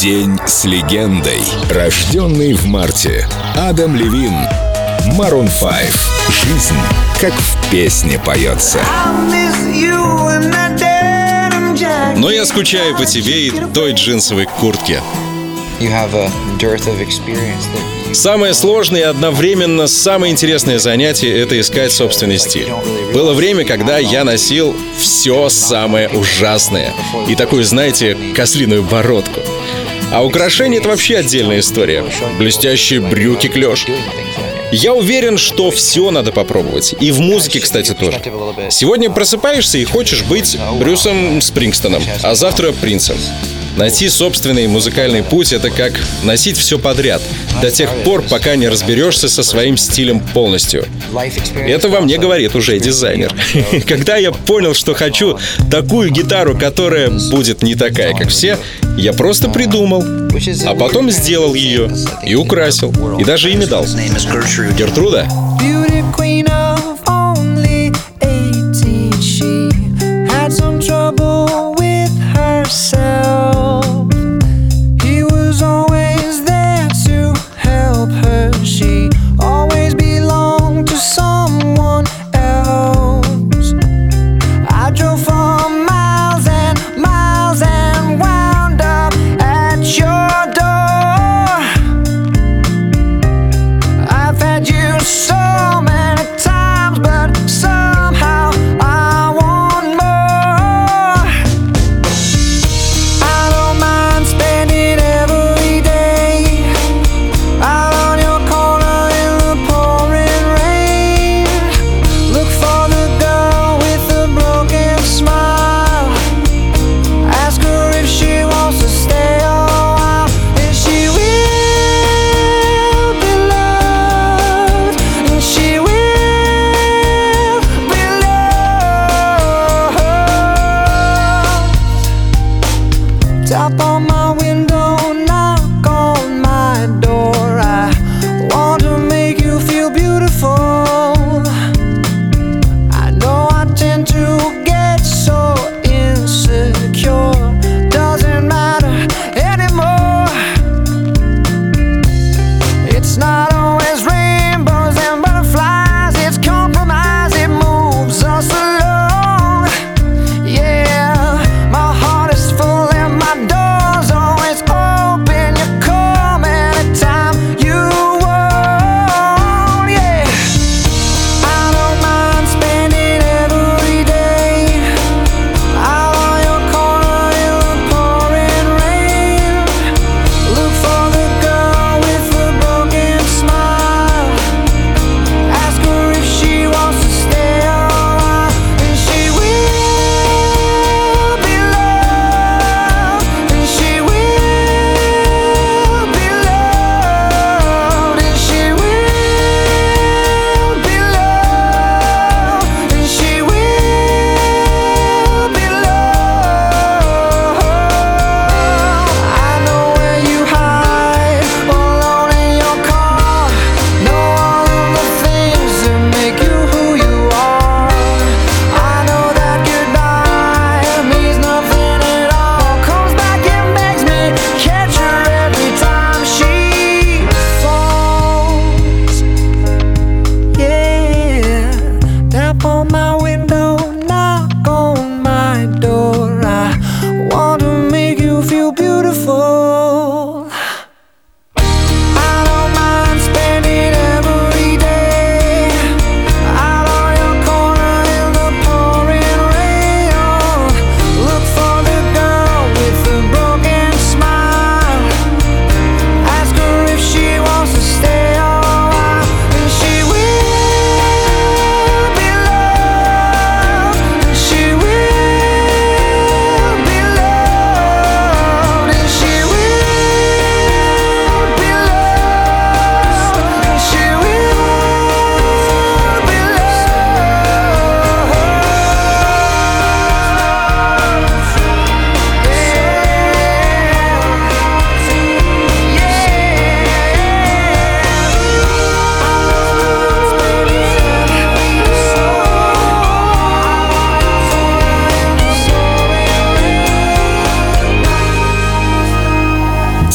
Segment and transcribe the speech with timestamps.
[0.00, 1.40] День с легендой.
[1.70, 3.26] Рожденный в марте.
[3.54, 4.34] Адам Левин.
[5.16, 6.10] Марун Файв.
[6.28, 6.74] Жизнь,
[7.18, 8.78] как в песне поется.
[12.16, 15.00] Но я скучаю по тебе и той джинсовой куртке.
[18.12, 22.68] Самое сложное и одновременно самое интересное занятие— это искать собственный стиль.
[23.14, 26.92] Было время, когда я носил все самое ужасное
[27.28, 29.40] и такую, знаете, кослиную бородку—
[30.12, 32.04] а украшение— это вообще отдельная история.
[32.38, 33.86] Блестящие брюки клеш.
[34.72, 36.94] Я уверен, что все надо попробовать.
[37.00, 38.20] И в музыке, кстати, тоже.
[38.70, 43.16] Сегодня просыпаешься и хочешь быть Брюсом Спрингстоном, а завтра— принцем.
[43.76, 45.92] Найти собственный музыкальный путь— это как
[46.24, 47.20] носить все подряд,
[47.60, 50.86] до тех пор, пока не разберешься со своим стилем полностью.
[51.54, 53.34] Это во мне говорит уже дизайнер.
[53.86, 55.38] Когда я понял, что хочу
[55.70, 58.58] такую гитару, которая будет не такая, как все,
[58.96, 60.02] я просто придумал,
[60.64, 61.90] а потом сделал ее
[62.26, 63.84] и украсил, и даже имя дал.
[63.84, 65.28] Гертруда?
[65.60, 66.02] Beauty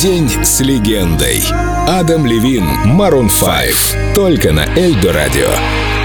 [0.00, 1.44] День с легендой.
[1.86, 4.14] Адам Левин, Марун 5.
[4.14, 5.99] Только на Эльдо Радио.